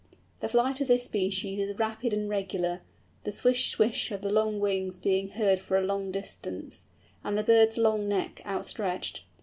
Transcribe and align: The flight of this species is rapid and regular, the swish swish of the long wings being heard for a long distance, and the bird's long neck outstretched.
The 0.39 0.47
flight 0.49 0.81
of 0.81 0.87
this 0.87 1.03
species 1.03 1.59
is 1.59 1.77
rapid 1.77 2.11
and 2.11 2.27
regular, 2.27 2.81
the 3.23 3.31
swish 3.31 3.69
swish 3.69 4.09
of 4.11 4.21
the 4.23 4.31
long 4.31 4.59
wings 4.59 4.97
being 4.97 5.29
heard 5.29 5.59
for 5.59 5.77
a 5.77 5.85
long 5.85 6.09
distance, 6.11 6.87
and 7.23 7.37
the 7.37 7.43
bird's 7.43 7.77
long 7.77 8.07
neck 8.09 8.41
outstretched. 8.43 9.25